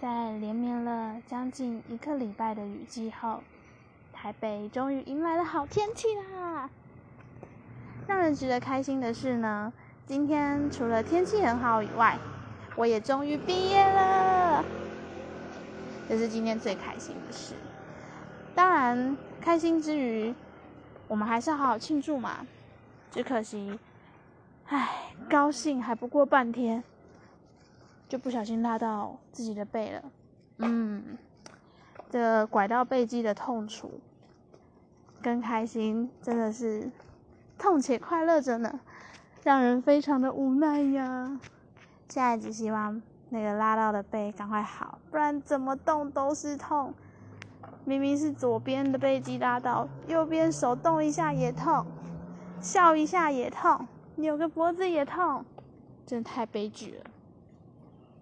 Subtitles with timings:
[0.00, 3.42] 在连绵了将近一个礼拜的雨季后，
[4.12, 6.68] 台北终于迎来了好天气啦！
[8.06, 9.72] 让人值得开心的是呢，
[10.06, 12.18] 今天除了天气很好以外，
[12.76, 14.64] 我也终于毕业了，
[16.08, 17.54] 这是今天最开心的事。
[18.54, 20.34] 当然，开心之余，
[21.08, 22.46] 我们还是要好好庆祝嘛。
[23.10, 23.78] 只可惜，
[24.66, 26.82] 唉，高兴还不过半天。
[28.08, 30.02] 就不小心拉到自己的背了，
[30.58, 31.02] 嗯，
[32.10, 33.90] 这拐到背肌的痛楚
[35.20, 36.90] 跟开心真的是
[37.58, 38.80] 痛且快乐着呢，
[39.42, 41.40] 让人非常的无奈呀。
[42.08, 46.94] 现在只希望那个拉到的背赶快好，不然怎么动都是痛。
[47.86, 51.84] 明明是左边的背肌拉到，右边手动一下也痛，
[52.60, 55.44] 笑一下也痛，扭个脖子也痛，
[56.06, 57.10] 真的太悲剧了。